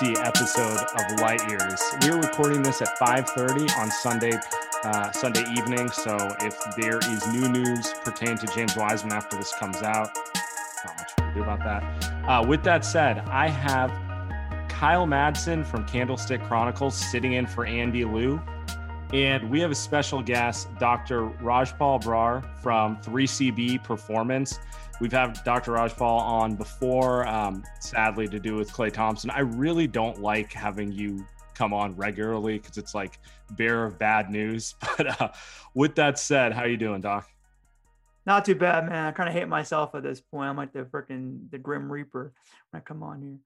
[0.00, 1.80] Emergency episode of Light Years.
[2.02, 4.38] We're recording this at 5:30 on Sunday
[4.84, 5.90] uh, Sunday evening.
[5.90, 10.14] So if there is new news pertaining to James Wiseman after this comes out,
[10.84, 12.28] not much we can do about that.
[12.28, 13.90] Uh, with that said, I have
[14.68, 18.40] Kyle Madsen from Candlestick Chronicles sitting in for Andy Liu.
[19.12, 21.30] And we have a special guest, Dr.
[21.42, 24.60] Rajpal Brar from 3CB Performance.
[25.00, 25.72] We've had Dr.
[25.72, 29.30] Rajpal on before, um, sadly, to do with Klay Thompson.
[29.30, 33.18] I really don't like having you come on regularly because it's like
[33.52, 34.76] bearer of bad news.
[34.96, 35.32] But uh,
[35.74, 37.28] with that said, how you doing, Doc?
[38.26, 39.06] Not too bad, man.
[39.06, 40.48] I kind of hate myself at this point.
[40.48, 42.32] I'm like the freaking the Grim Reaper
[42.70, 43.38] when I come on here.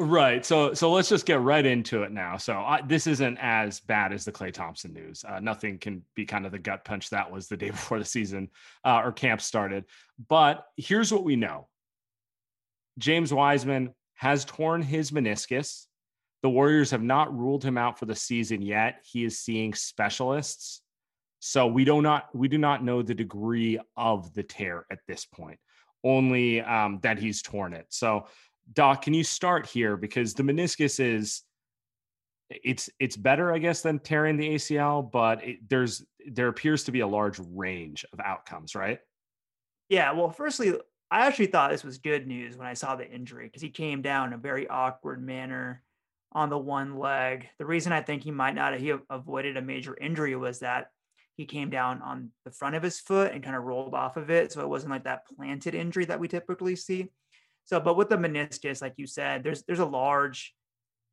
[0.00, 0.46] Right.
[0.46, 2.36] So so let's just get right into it now.
[2.36, 5.24] So I, this isn't as bad as the Klay Thompson news.
[5.28, 8.04] Uh, nothing can be kind of the gut punch that was the day before the
[8.04, 8.48] season
[8.84, 9.84] uh, or camp started.
[10.28, 11.66] But here's what we know:
[12.98, 15.86] James Wiseman has torn his meniscus.
[16.42, 19.00] The Warriors have not ruled him out for the season yet.
[19.04, 20.80] He is seeing specialists.
[21.40, 25.24] So we do not we do not know the degree of the tear at this
[25.24, 25.58] point.
[26.04, 27.86] Only um, that he's torn it.
[27.88, 28.26] So
[28.72, 31.42] Doc, can you start here because the meniscus is
[32.50, 36.92] it's it's better, I guess, than tearing the ACL, but it, there's there appears to
[36.92, 39.00] be a large range of outcomes, right?
[39.88, 40.12] Yeah.
[40.12, 40.74] Well, firstly,
[41.10, 44.02] I actually thought this was good news when I saw the injury because he came
[44.02, 45.82] down in a very awkward manner
[46.32, 47.48] on the one leg.
[47.58, 50.90] The reason I think he might not have avoided a major injury was that
[51.36, 54.28] he came down on the front of his foot and kind of rolled off of
[54.28, 54.52] it.
[54.52, 57.10] So it wasn't like that planted injury that we typically see.
[57.68, 60.54] So, but with the meniscus, like you said, there's there's a large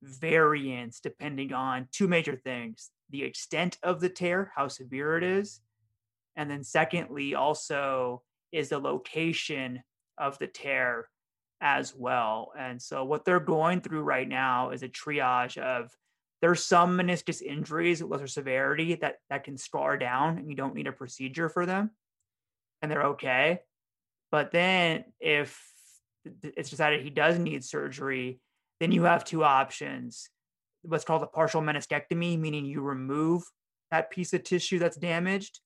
[0.01, 5.59] variance depending on two major things: the extent of the tear, how severe it is,
[6.37, 8.23] and then secondly, also
[8.53, 9.83] is the location
[10.17, 11.09] of the tear
[11.59, 12.53] as well.
[12.57, 15.91] And so, what they're going through right now is a triage of
[16.41, 20.73] there's some meniscus injuries with lesser severity that that can scar down, and you don't
[20.73, 21.91] need a procedure for them,
[22.81, 23.59] and they're okay.
[24.31, 25.61] But then if
[26.43, 28.39] it's decided he does need surgery,
[28.79, 30.29] then you have two options.
[30.81, 33.43] What's called a partial meniscectomy, meaning you remove
[33.91, 35.59] that piece of tissue that's damaged,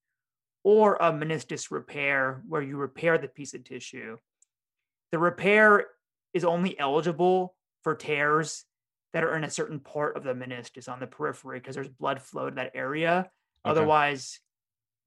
[0.63, 4.17] or a meniscus repair, where you repair the piece of tissue.
[5.11, 5.87] The repair
[6.33, 8.65] is only eligible for tears
[9.13, 12.21] that are in a certain part of the meniscus on the periphery because there's blood
[12.21, 13.19] flow to that area.
[13.19, 13.71] Okay.
[13.71, 14.39] Otherwise,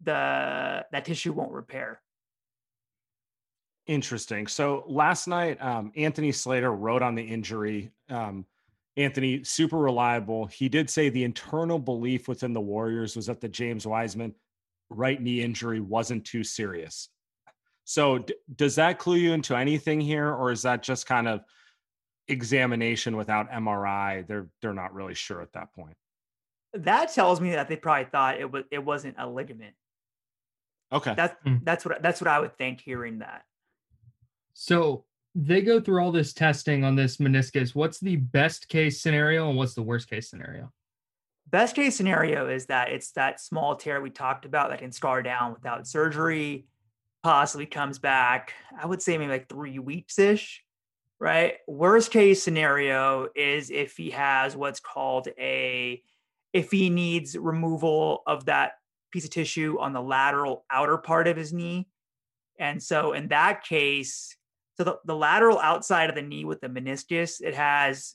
[0.02, 2.01] the that tissue won't repair.
[3.86, 4.46] Interesting.
[4.46, 7.90] So last night, um, Anthony Slater wrote on the injury.
[8.08, 8.46] Um,
[8.96, 10.46] Anthony, super reliable.
[10.46, 14.34] He did say the internal belief within the Warriors was that the James Wiseman
[14.90, 17.08] right knee injury wasn't too serious.
[17.84, 21.40] So d- does that clue you into anything here, or is that just kind of
[22.28, 24.26] examination without MRI?
[24.26, 25.96] They're they're not really sure at that point.
[26.74, 29.74] that tells me that they probably thought it was it wasn't a ligament.
[30.92, 31.14] Okay.
[31.16, 31.56] That's Hmm.
[31.64, 33.42] that's what that's what I would think hearing that.
[34.54, 35.04] So
[35.34, 37.74] they go through all this testing on this meniscus.
[37.74, 40.70] What's the best case scenario and what's the worst case scenario?
[41.50, 45.22] Best case scenario is that it's that small tear we talked about that can scar
[45.22, 46.66] down without surgery,
[47.22, 48.54] possibly comes back.
[48.80, 50.62] I would say maybe like three weeks ish,
[51.18, 51.54] right?
[51.66, 56.02] Worst case scenario is if he has what's called a,
[56.52, 58.72] if he needs removal of that
[59.10, 61.86] piece of tissue on the lateral outer part of his knee.
[62.58, 64.36] And so in that case,
[64.76, 68.14] so the, the lateral outside of the knee with the meniscus, it has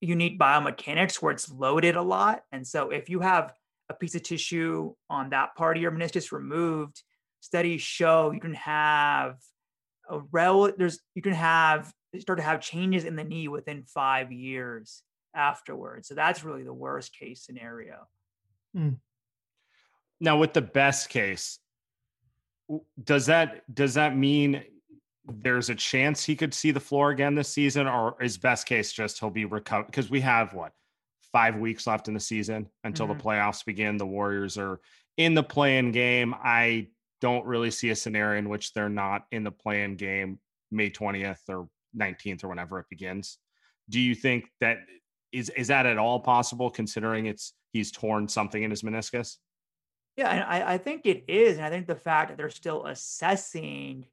[0.00, 2.42] unique biomechanics where it's loaded a lot.
[2.52, 3.52] And so if you have
[3.88, 7.02] a piece of tissue on that part of your meniscus removed,
[7.40, 9.36] studies show you can have
[10.08, 14.32] a rel there's you can have start to have changes in the knee within five
[14.32, 15.02] years
[15.34, 16.08] afterwards.
[16.08, 18.06] So that's really the worst case scenario.
[18.74, 18.94] Hmm.
[20.18, 21.58] Now, with the best case,
[23.02, 24.62] does that does that mean
[25.28, 28.92] there's a chance he could see the floor again this season, or is best case
[28.92, 29.86] just he'll be recovered?
[29.86, 30.72] Because we have what
[31.32, 33.18] five weeks left in the season until Mhm.
[33.18, 33.96] the playoffs begin.
[33.96, 34.80] The Warriors are
[35.16, 36.34] in the play-in game.
[36.38, 36.88] I
[37.20, 40.38] don't really see a scenario in which they're not in the play-in game
[40.70, 43.38] May 20th or 19th or whenever it begins.
[43.88, 44.78] Do you think that
[45.32, 49.36] is is that at all possible considering it's he's torn something in his meniscus?
[50.16, 52.86] Yeah, and I, I think it is, and I think the fact that they're still
[52.86, 54.06] assessing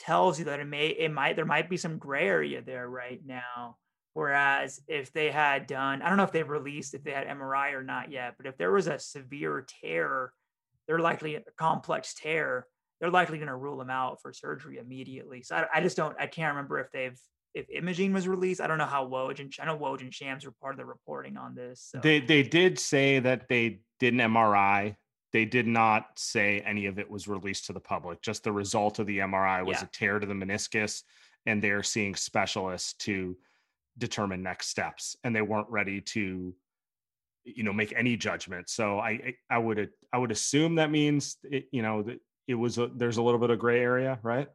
[0.00, 3.20] tells you that it may it might there might be some gray area there right
[3.24, 3.76] now.
[4.14, 7.74] Whereas if they had done, I don't know if they've released if they had MRI
[7.74, 10.32] or not yet, but if there was a severe tear,
[10.88, 12.66] they're likely a complex tear,
[13.00, 15.42] they're likely going to rule them out for surgery immediately.
[15.42, 17.18] So I, I just don't, I can't remember if they've
[17.54, 18.60] if imaging was released.
[18.60, 20.84] I don't know how Woj and I know Woj and Shams were part of the
[20.84, 21.86] reporting on this.
[21.90, 22.00] So.
[22.02, 24.96] They they did say that they did an MRI.
[25.32, 28.20] They did not say any of it was released to the public.
[28.22, 29.84] Just the result of the MRI was Yeah.
[29.84, 31.02] a tear to the meniscus,
[31.46, 33.38] and they're seeing specialists to
[33.98, 35.16] determine next steps.
[35.22, 36.54] And they weren't ready to,
[37.44, 38.68] you know, make any judgment.
[38.68, 42.78] So I I would I would assume that means it, you know that it was
[42.78, 44.48] a, there's a little bit of gray area, right?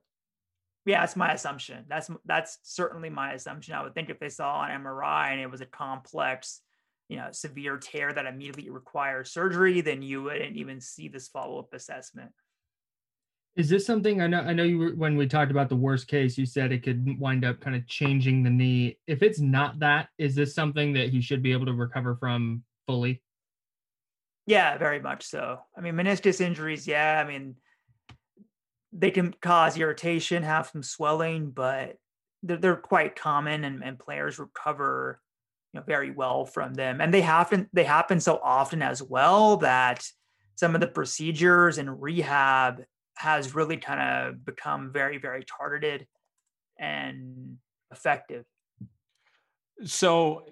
[0.85, 1.85] Yeah, that's my assumption.
[1.87, 3.73] That's that's certainly my assumption.
[3.73, 6.61] I would think if they saw an MRI and it was a complex,
[7.09, 11.73] you know, severe tear that immediately requires surgery, then you wouldn't even see this follow-up
[11.73, 12.31] assessment.
[13.55, 14.41] Is this something I know?
[14.41, 17.17] I know you were when we talked about the worst case, you said it could
[17.19, 18.97] wind up kind of changing the knee.
[19.07, 22.63] If it's not that, is this something that he should be able to recover from
[22.85, 23.21] fully?
[24.45, 25.59] Yeah, very much so.
[25.77, 27.55] I mean, meniscus injuries, yeah, I mean,
[28.91, 31.97] they can cause irritation, have some swelling, but
[32.43, 35.21] they're, they're quite common and, and players recover
[35.75, 37.01] you know very well from them.
[37.01, 40.07] And they happen they happen so often as well that
[40.55, 42.83] some of the procedures and rehab
[43.17, 46.07] has really kind of become very, very targeted
[46.79, 47.57] and
[47.91, 48.45] effective.
[49.83, 50.45] So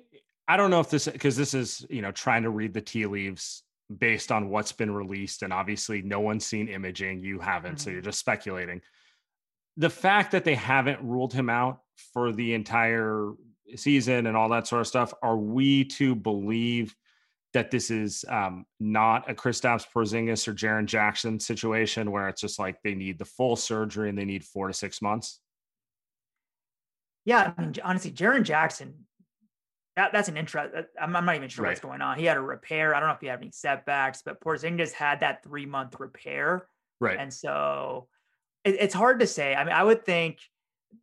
[0.46, 3.06] I don't know if this because this is you know trying to read the tea
[3.06, 3.64] leaves
[3.98, 7.22] based on what's been released, and obviously no one's seen imaging.
[7.22, 7.94] You haven't, so Mhm.
[7.94, 8.82] you're just speculating.
[9.78, 11.80] The fact that they haven't ruled him out
[12.14, 13.34] for the entire
[13.80, 16.96] season and all that sort of stuff, are we to believe
[17.54, 22.58] that this is um, not a Kristaps Porzingis or Jaren Jackson situation where it's just
[22.58, 25.40] like they need the full surgery and they need four to six months?
[27.26, 29.06] Yeah, I mean, honestly, Jaren Jackson,
[29.96, 30.74] that, that's an interest.
[31.00, 32.18] I'm, I'm not even sure what's going on.
[32.18, 32.96] He had a repair.
[32.96, 36.68] I don't know if he had any setbacks, but Porzingis had that three month repair,
[37.00, 37.18] Right.
[37.20, 38.08] and so
[38.66, 39.54] it, it's hard to say.
[39.56, 40.40] I mean, I would think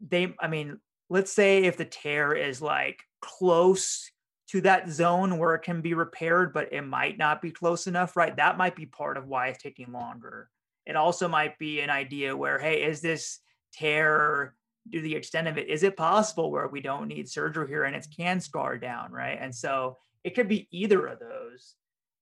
[0.06, 0.34] they.
[0.40, 0.78] I mean,
[1.10, 4.10] let's say if the tear is like close
[4.48, 8.16] to that zone where it can be repaired, but it might not be close enough,
[8.16, 8.34] right?
[8.36, 10.48] That might be part of why it's taking longer.
[10.86, 13.40] It also might be an idea where, hey, is this
[13.72, 14.54] tear
[14.92, 17.94] to the extent of it, is it possible where we don't need surgery here and
[17.94, 19.38] it can scar down, right?
[19.40, 21.74] And so it could be either of those.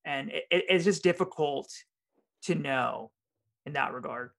[0.05, 1.73] And it, it- it's just difficult
[2.43, 3.11] to know
[3.65, 4.31] in that regard.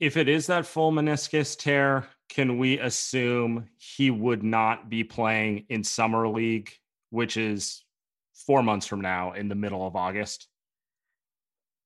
[0.00, 5.66] if it is that full meniscus tear, can we assume he would not be playing
[5.68, 6.72] in summer league,
[7.10, 7.84] which is
[8.34, 10.48] four months from now in the middle of August?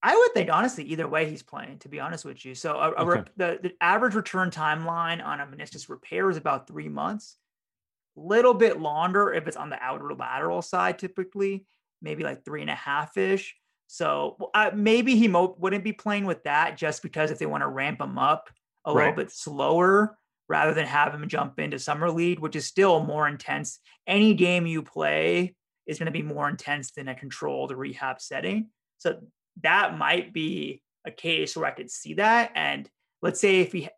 [0.03, 1.81] I would think honestly, either way he's playing.
[1.81, 3.11] To be honest with you, so a, a Okay.
[3.11, 7.37] rep- the the average return timeline on a meniscus repair is about three months.
[8.17, 11.67] Little bit longer if it's on the outer lateral side, typically
[12.01, 13.55] maybe like three and a half ish.
[13.87, 17.63] So uh, maybe he mo- wouldn't be playing with that just because if they want
[17.63, 18.51] to ramp him up
[18.85, 20.18] a little bit slower
[20.49, 23.81] rather than have him jump into summer league, which is still more intense.
[24.07, 25.55] Any game you play
[25.87, 28.69] is going to be more intense than a controlled rehab setting.
[28.99, 29.21] So
[29.63, 32.53] that might be a case where I could see that.
[32.55, 32.89] And
[33.23, 33.89] let's say if he,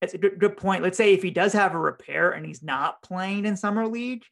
[0.00, 0.82] that's a good, good point.
[0.82, 4.24] Let's say if he does have a repair and he's not playing in summer league,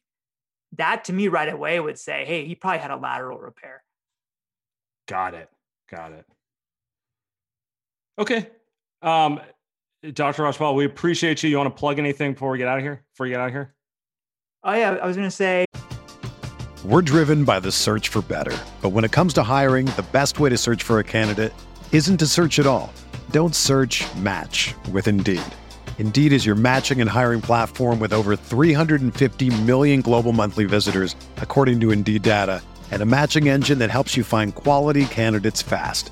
[0.77, 3.83] that to me right away would say, hey, he probably had a lateral repair.
[5.07, 5.49] Got it.
[5.89, 6.25] Got it.
[8.19, 8.49] Okay.
[9.01, 9.39] Um,
[10.13, 10.43] Dr.
[10.43, 11.49] Rajpal, we appreciate you.
[11.49, 13.03] You want to plug anything before we get out of here?
[13.13, 13.75] Before you get out of here?
[14.63, 15.65] Oh yeah, I was going to say.
[16.83, 20.39] We're driven by the search for better, but when it comes to hiring, the best
[20.39, 21.53] way to search for a candidate
[21.91, 22.93] isn't to search at all.
[23.31, 24.03] Don't search.
[24.17, 25.41] Match with Indeed.
[25.97, 31.79] Indeed is your matching and hiring platform with over 350 million global monthly visitors, according
[31.79, 36.11] to Indeed data, and a matching engine that helps you find quality candidates fast.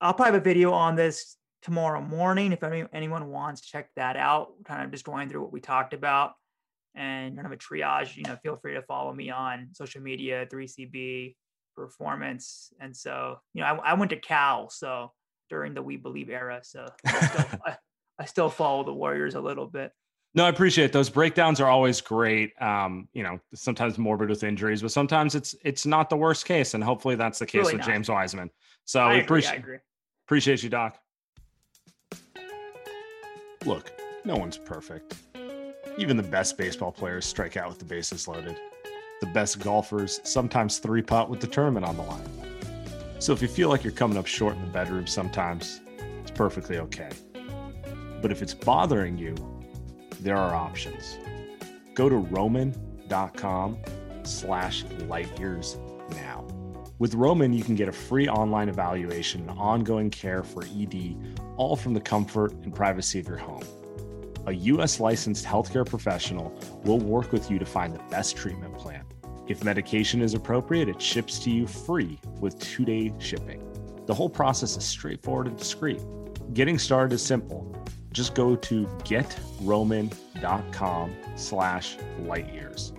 [0.00, 3.88] I'll probably have a video on this tomorrow morning if any, anyone wants to check
[3.96, 4.48] that out.
[4.64, 6.32] Kind of just going through what we talked about
[6.94, 8.16] and kind of a triage.
[8.16, 11.34] You know, feel free to follow me on social media, 3CB
[11.74, 12.72] performance.
[12.80, 15.12] And so, you know, I, I went to Cal, so
[15.50, 17.76] during the We Believe era, so I still, I,
[18.18, 19.92] I still follow the Warriors a little bit.
[20.36, 20.92] No, I appreciate it.
[20.92, 22.60] those breakdowns are always great.
[22.60, 26.74] Um, you know, sometimes morbid with injuries, but sometimes it's it's not the worst case,
[26.74, 27.88] and hopefully that's the case Really with not.
[27.88, 28.50] James Wiseman.
[28.84, 29.78] So I we agree, I appreciate agree.
[30.26, 30.98] appreciate you, Doc.
[33.64, 33.92] Look,
[34.24, 35.14] no one's perfect.
[35.96, 38.56] Even the best baseball players strike out with the bases loaded.
[39.20, 42.28] The best golfers sometimes three putt with the tournament on the line.
[43.20, 45.80] So if you feel like you're coming up short in the bedroom sometimes,
[46.22, 47.10] it's perfectly okay.
[48.20, 49.34] But if it's bothering you,
[50.24, 51.18] there are options.
[51.94, 53.78] Go to roman.com
[54.22, 55.76] slash light years
[56.12, 56.46] now.
[56.98, 61.16] With Roman, you can get a free online evaluation and ongoing care for ED,
[61.58, 63.64] all from the comfort and privacy of your home.
[64.46, 69.04] A US licensed healthcare professional will work with you to find the best treatment plan.
[69.46, 73.62] If medication is appropriate, it ships to you free with two day shipping.
[74.06, 76.00] The whole process is straightforward and discreet.
[76.54, 77.74] Getting started is simple.
[78.14, 80.14] Just go to getroman.com
[81.34, 82.92] slash light years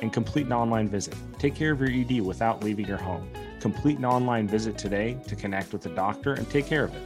[0.00, 1.14] and complete an online visit.
[1.38, 3.28] Take care of your ED without leaving your home.
[3.60, 7.02] Complete an online visit today to connect with a doctor and take care of it.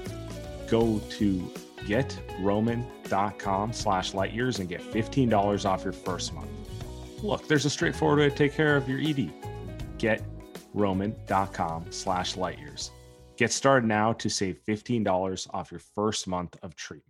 [0.70, 6.50] Go to getroman.com slash light years and get $15 off your first month.
[7.24, 9.32] Look, there's a straightforward way to take care of your ED.
[9.98, 12.92] Getroman.com slash light years.
[13.36, 17.07] Get started now to save $15 off your first month of treatment.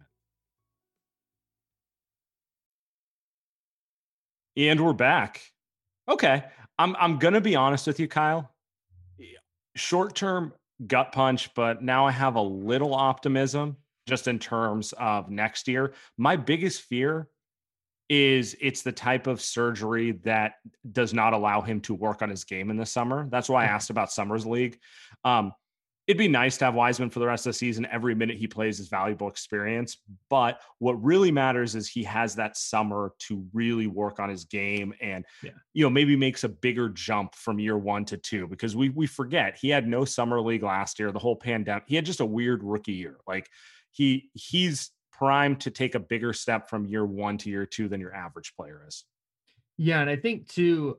[4.59, 5.41] And we're back.
[6.09, 6.43] Okay.
[6.81, 8.53] I'm I'm gonna be honest with you, Kyle.
[9.77, 10.53] Short term
[10.85, 13.77] gut punch, but now I have a little optimism
[14.09, 15.95] just in terms of next year.
[16.17, 17.29] My biggest fear
[18.09, 20.55] is it's the type of surgery that
[20.91, 23.29] does not allow him to work on his game in the summer.
[23.31, 24.81] That's why I asked about Summers League.
[25.25, 25.53] Um,
[26.09, 27.87] it'd be nice to have Wiseman for the rest of the season.
[27.93, 29.99] Every minute he plays is valuable experience.
[30.31, 34.95] But what really matters is he has that summer to really work on his game
[35.03, 35.51] and Yeah.
[35.75, 39.07] you know maybe makes a bigger jump from year one to two because we we
[39.07, 41.13] forget he had no summer league last year.
[41.13, 43.19] The whole pandemic, he had just a weird rookie year.
[43.27, 43.51] Like
[43.91, 48.01] he he's primed to take a bigger step from year one to year two than
[48.01, 49.05] your average player is.
[49.77, 50.99] Yeah, and I think too,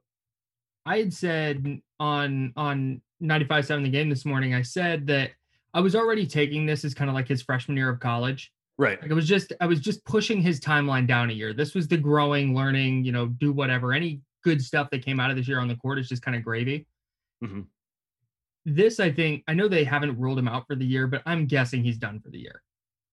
[0.85, 5.31] I had said on on 95.7 the game this morning, I said that
[5.73, 8.51] I was already taking this as kind of like his freshman year of college.
[8.77, 9.01] Right.
[9.01, 11.53] Like it was just I was just pushing his timeline down a year.
[11.53, 13.93] This was the growing, learning, you know, do whatever.
[13.93, 16.37] Any good stuff that came out of this year on the court is just kind
[16.37, 16.87] of gravy.
[17.43, 17.65] Mhm.
[18.65, 21.45] This, I think, I know they haven't ruled him out for the year, but I'm
[21.45, 22.61] guessing he's done for the year.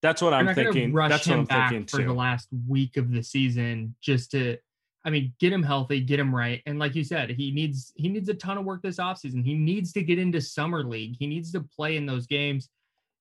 [0.02, 0.92] That's what I'm thinking.
[0.92, 4.30] Rush That's him what I'm back thinking for the last week of the season just
[4.32, 4.58] to,
[5.06, 6.60] I mean, get him healthy, get him right.
[6.66, 9.44] And like you said, he needs he needs a ton of work this offseason.
[9.44, 11.14] He needs to get into summer league.
[11.16, 12.70] He needs to play in those games.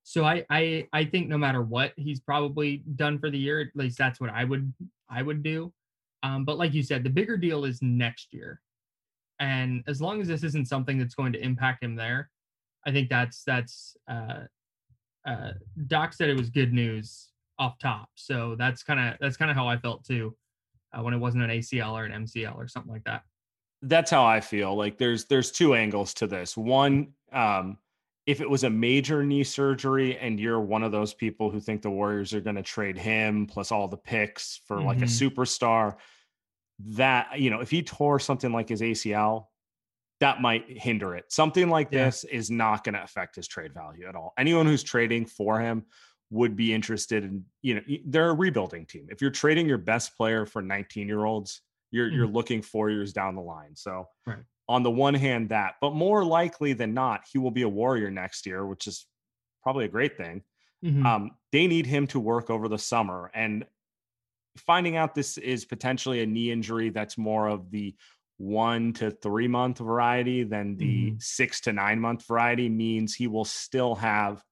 [0.04, 3.62] So I I I think no matter what, he's probably done for the year.
[3.62, 4.74] At least that's what I would
[5.10, 5.72] I would do.
[6.24, 8.62] Um, but like you said, the bigger deal is next year.
[9.40, 12.32] And as long as this isn't something that's going to impact him there,
[12.88, 14.46] I think that's that's uh,
[15.28, 15.52] uh,
[15.86, 18.10] Doc said it was good news off top.
[18.16, 20.36] So that's kind of that's kind of how I felt too
[20.96, 23.24] uh, when it wasn't an ACL or an MCL or something like that.
[23.82, 24.76] That's how I feel.
[24.76, 26.58] Like there's there's two angles to this.
[26.58, 27.78] One, um,
[28.26, 31.82] if it was a major knee surgery and you're one of those people who think
[31.82, 34.88] the Warriors are going to trade him plus all the picks for mm-hmm.
[34.88, 35.42] like a mm-hmm.
[35.42, 35.96] superstar,
[36.80, 39.48] that you know, if he tore something like his ACL,
[40.22, 41.26] that might hinder it.
[41.32, 42.06] Something like yeah.
[42.06, 44.34] this is not going to affect his trade value at all.
[44.38, 45.86] Anyone who's trading for him
[46.36, 49.08] would be interested in, you know, they're a rebuilding team.
[49.10, 51.62] If you're trading your best player for 19 year olds,
[51.92, 52.16] you're mm-hmm.
[52.16, 53.76] you're looking four years down the line.
[53.76, 54.40] So right.
[54.68, 58.12] on the one hand, that, but more likely than not, he will be a warrior
[58.12, 59.08] next year, which is
[59.64, 60.44] probably a great thing.
[60.84, 61.06] Mm-hmm.
[61.06, 63.32] Um, they need him to work over the summer.
[63.34, 63.66] And
[64.58, 67.96] finding out this is potentially a knee injury that's more of the
[68.38, 71.16] one to three month variety than the mm-hmm.
[71.20, 74.44] six to nine month variety means he will still have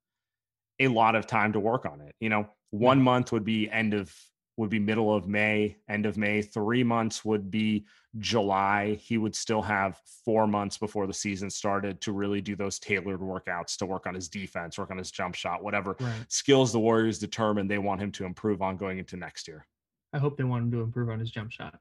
[0.79, 2.15] a lot of time to work on it.
[2.19, 3.03] You know, one yeah.
[3.03, 4.13] month would be end of
[4.57, 6.41] would be middle of May, end of May.
[6.41, 7.85] Three months would be
[8.19, 8.99] July.
[9.01, 13.19] He would still have four months before the season started to really do those tailored
[13.19, 16.25] workouts to work on his defense, work on his jump shot, whatever right.
[16.27, 19.65] skills the Warriors determine they want him to improve on going into next year.
[20.13, 21.75] I hope they want him to improve on his jump shot.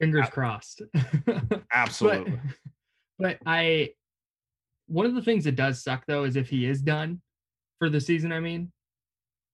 [0.00, 0.80] Fingers crossed.
[1.74, 2.40] Absolutely.
[3.18, 3.90] but, but I,
[4.86, 7.20] one of the things that does suck though is if he is done
[7.82, 8.70] for the season, I mean,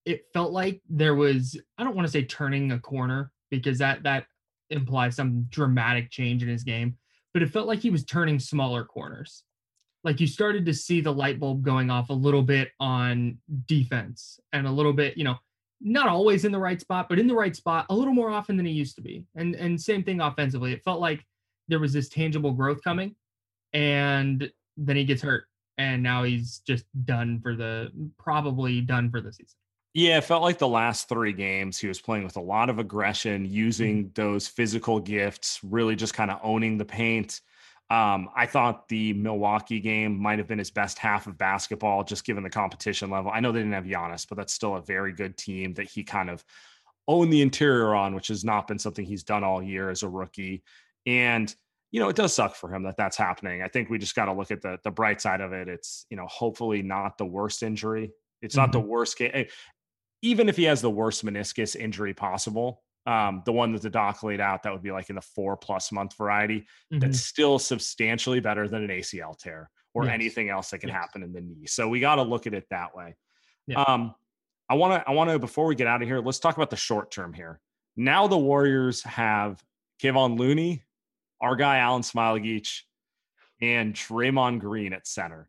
[0.04, 4.02] it felt like there was, I don't want to say turning a corner because that,
[4.02, 4.26] that
[4.68, 6.98] implies some dramatic change in his game,
[7.32, 9.44] but it felt like he was turning smaller corners.
[10.04, 14.38] Like you started to see the light bulb going off a little bit on defense
[14.52, 15.36] and a little bit, you know,
[15.80, 18.58] not always in the right spot, but in the right spot a little more often
[18.58, 19.24] than he used to be.
[19.36, 20.74] And and same thing offensively.
[20.74, 21.24] It felt like
[21.68, 23.16] there was this tangible growth coming,
[23.72, 25.44] and then he gets hurt,
[25.78, 29.56] and now he's just done for the probably done for the season.
[29.94, 32.78] Yeah, it felt like the last three games he was playing with a lot of
[32.78, 34.12] aggression, using mm-hmm.
[34.14, 37.40] those physical gifts, really just kind of owning the paint.
[37.90, 42.24] Um, I thought the Milwaukee game might have been his best half of basketball, just
[42.24, 43.30] given the competition level.
[43.32, 46.04] I know they didn't have Giannis, but that's still a very good team that he
[46.04, 46.44] kind of
[47.06, 50.08] owned the interior on, which has not been something he's done all year as a
[50.08, 50.62] rookie.
[51.06, 51.54] And
[51.90, 53.62] you know, it does suck for him that that's happening.
[53.62, 55.68] I think we just got to look at the the bright side of it.
[55.68, 58.12] It's you know, hopefully not the worst injury.
[58.42, 58.62] It's mm-hmm.
[58.62, 58.88] not the mm-hmm.
[58.88, 59.30] worst case.
[59.34, 59.44] Eh,
[60.22, 64.22] even if he has the worst meniscus injury possible, um, the one that the doc
[64.22, 66.60] laid out, that would be like in the four plus month variety.
[66.92, 66.98] Mm-hmm.
[66.98, 70.12] That's still substantially better than an ACL tear or yes.
[70.12, 70.98] anything else that can yes.
[70.98, 71.66] happen in the knee.
[71.66, 73.16] So we got to look at it that way.
[73.66, 73.82] Yeah.
[73.82, 74.14] Um,
[74.68, 76.70] I want to, I want to, before we get out of here, let's talk about
[76.70, 77.60] the short term here.
[77.96, 79.62] Now the Warriors have
[80.02, 80.84] Kevon Looney,
[81.40, 82.80] our guy Alen Smailagic,
[83.60, 85.48] and Draymond Green at center.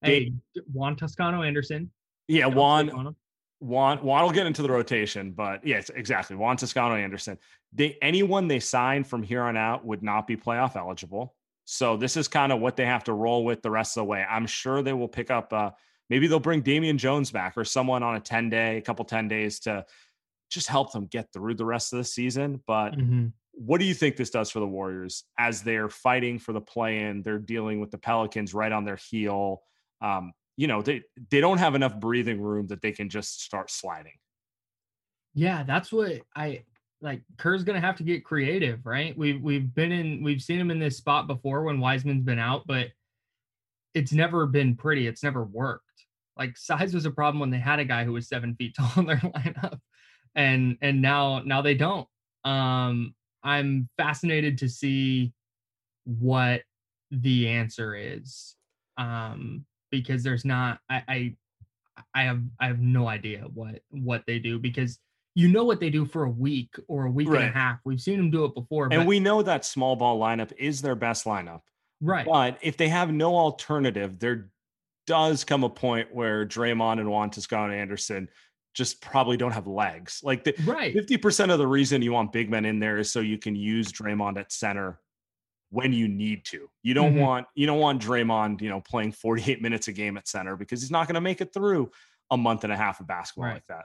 [0.00, 0.32] Hey,
[0.72, 1.90] Juan Toscano Anderson.
[2.28, 3.14] Yeah, Juan.
[3.60, 6.34] Juan Juan will get into the rotation, but yes, exactly.
[6.34, 7.38] Juan Toscano Anderson.
[7.72, 11.36] They anyone they sign from here on out would not be playoff eligible.
[11.64, 14.06] So this is kind of what they have to roll with the rest of the
[14.06, 14.26] way.
[14.28, 15.70] I'm sure they will pick up uh
[16.10, 19.28] maybe they'll bring Damian Jones back or someone on a 10 day, a couple 10
[19.28, 19.86] days to
[20.50, 22.60] just help them get through the rest of the season.
[22.66, 23.28] But mm-hmm.
[23.52, 27.00] What do you think this does for the Warriors as they're fighting for the play
[27.00, 27.22] in?
[27.22, 29.62] They're dealing with the Pelicans right on their heel.
[30.00, 33.70] Um, you know they they don't have enough breathing room that they can just start
[33.70, 34.12] sliding
[35.34, 36.62] yeah that's what i
[37.00, 40.70] like kerr's gonna have to get creative right we've we've been in we've seen him
[40.70, 42.88] in this spot before when wiseman's been out but
[43.94, 45.86] it's never been pretty it's never worked
[46.38, 48.92] like size was a problem when they had a guy who was seven feet tall
[48.96, 49.78] in their lineup
[50.34, 52.06] and and now now they don't
[52.44, 55.32] um i'm fascinated to see
[56.04, 56.62] what
[57.10, 58.56] the answer is
[58.98, 61.36] um because there's not I, I
[62.14, 64.98] I have I have no idea what what they do because
[65.34, 67.42] you know what they do for a week or a week right.
[67.42, 67.78] and a half.
[67.84, 68.88] We've seen them do it before.
[68.90, 71.62] And we know that small ball lineup is their best lineup.
[72.00, 72.26] Right.
[72.26, 74.50] But if they have no alternative, there
[75.06, 78.28] does come a point where Draymond and Juan Toscano Anderson
[78.74, 80.20] just probably don't have legs.
[80.22, 80.94] Like the, right.
[80.94, 83.92] 50% of the reason you want big men in there is so you can use
[83.92, 84.98] Draymond at center
[85.70, 86.68] when you need to.
[86.82, 87.20] You don't mm-hmm.
[87.20, 90.80] want you don't want Draymond, you know, playing 48 minutes a game at center because
[90.80, 91.90] he's not going to make it through
[92.30, 93.54] a month and a half of basketball right.
[93.54, 93.84] like that.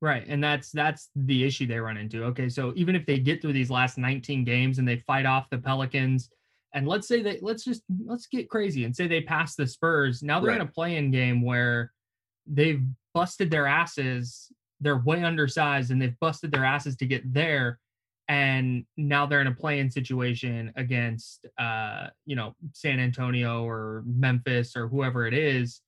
[0.00, 0.24] Right.
[0.28, 2.24] And that's that's the issue they run into.
[2.24, 5.50] Okay, so even if they get through these last 19 games and they fight off
[5.50, 6.30] the Pelicans
[6.74, 10.22] and let's say that let's just let's get crazy and say they pass the Spurs.
[10.22, 10.60] Now they're right.
[10.60, 11.92] in a play-in game where
[12.46, 12.82] they've
[13.18, 17.80] busted their asses they're way undersized and they've busted their asses to get there
[18.28, 24.76] and now they're in a play-in situation against uh you know San Antonio or Memphis
[24.76, 25.80] or whoever it is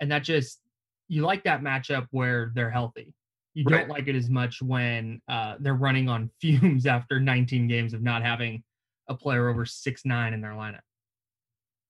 [0.00, 0.60] and that just
[1.08, 3.12] you like that matchup where they're healthy
[3.54, 3.80] you Right.
[3.80, 8.02] don't like it as much when uh they're running on fumes after 19 games of
[8.02, 8.62] not having
[9.08, 10.86] a player over six nine in their lineup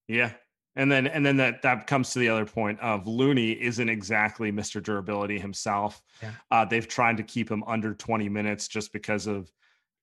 [0.07, 0.33] Yeah.
[0.79, 4.51] And then and then that that comes to the other point of Looney isn't exactly
[4.51, 4.83] Mr.
[4.83, 6.01] Durability himself.
[6.23, 6.31] Yeah.
[6.51, 9.53] Uh, they've tried to keep him under 20 minutes just because of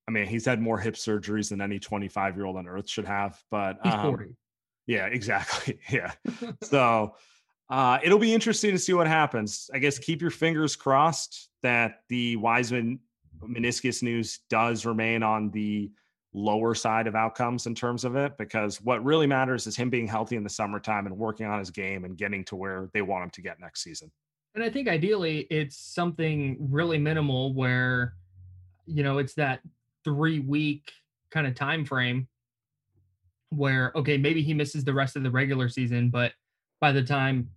[0.08, 3.06] I mean, he's had more hip surgeries than any 25 year old on earth should
[3.06, 3.42] have.
[3.50, 4.36] But he's um, 40
[4.88, 5.80] yeah, exactly.
[5.90, 6.12] Yeah.
[6.64, 7.16] so
[7.70, 9.70] uh, it'll be interesting to see what happens.
[9.74, 13.00] I guess keep your fingers crossed that the Wiseman
[13.44, 15.92] meniscus news does remain on the
[16.36, 20.06] lower side of outcomes in terms of it, because what really matters is him being
[20.06, 23.24] healthy in the summertime and working on his game and getting to where they want
[23.24, 24.12] him to get next season.
[24.54, 28.16] And I think ideally it's something really minimal where,
[28.86, 29.62] you know, it's that
[30.04, 30.92] three week
[31.32, 32.28] kind of time frame
[33.50, 36.34] where okay, maybe he misses the rest of the regular season, but
[36.82, 37.50] by the time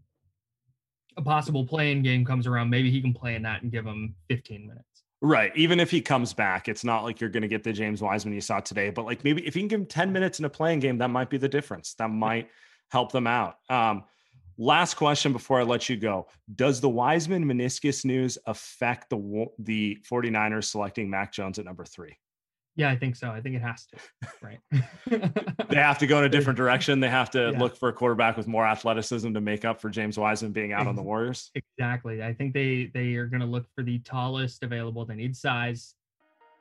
[1.17, 4.15] a possible play-in game comes around, maybe he can play in that and give him
[4.29, 4.98] 15 minutes.
[5.21, 5.51] Right.
[5.57, 8.35] Even if he comes back, it's not like you're going to get the James Wiseman
[8.35, 10.49] you saw today, but like maybe if you can give him 10 minutes in a
[10.49, 11.95] play-in game, that might be the difference.
[11.95, 12.49] That might
[12.89, 13.57] help them out.
[13.69, 14.05] Um,
[14.59, 16.29] last question before I let you go.
[16.55, 22.17] Does the Wiseman meniscus news affect the the 49ers selecting Mac Jones at number three?
[22.79, 23.29] Yeah, I think so.
[23.31, 23.97] I think it has to.
[24.41, 24.61] Right.
[25.69, 27.01] They have to go in a different direction.
[27.01, 27.59] They have to Yeah.
[27.59, 30.87] look for a quarterback with more athleticism to make up for James Wiseman being out
[30.87, 31.51] on the Warriors.
[31.57, 32.23] Exactly.
[32.23, 35.05] I think they they are going to look for the tallest available.
[35.05, 35.97] They need size.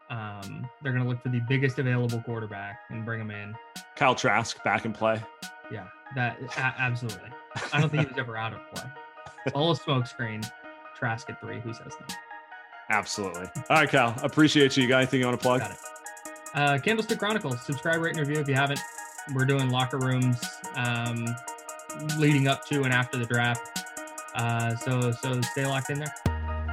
[0.09, 3.53] Um, they're going to look for the biggest available quarterback and bring him in.
[3.95, 5.21] Kyle Trask back in play.
[5.71, 7.29] Yeah, that a- absolutely.
[7.73, 8.89] I don't think he was ever out of play.
[9.53, 10.41] All a smoke screen.
[10.97, 11.59] Trask at three.
[11.59, 12.15] Who says no?
[12.89, 13.47] Absolutely.
[13.69, 14.15] All right, Cal.
[14.23, 14.83] Appreciate you.
[14.83, 15.61] You got anything you want to plug?
[16.53, 17.61] Uh, Candlestick Chronicles.
[17.61, 18.79] Subscribe, rate, and review if you haven't.
[19.33, 20.39] We're doing locker rooms
[20.75, 21.27] um,
[22.17, 23.85] leading up to and after the draft.
[24.35, 26.13] Uh, so so stay locked in there.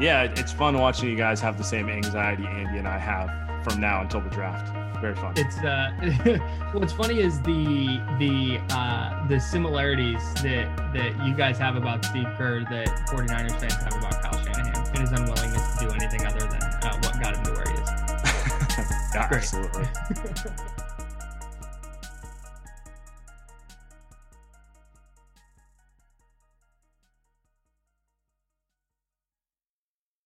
[0.01, 3.81] Yeah, it's fun watching you guys have the same anxiety Andy and I have from
[3.81, 4.73] now until the draft.
[5.01, 5.35] Very fun.
[5.37, 5.91] it's uh
[6.73, 12.29] what's funny is the the uh the similarities that that you guys have about Steve
[12.37, 16.41] Kerr that 49ers fans have about Kyle Shanahan and his unwillingness to do anything other
[16.41, 16.54] than
[19.15, 19.87] yeah, absolutely.